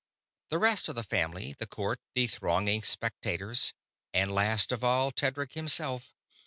[0.49, 3.75] The rest of the Family the Court the thronging spectators
[4.15, 6.11] and, last of all, Tedric himself.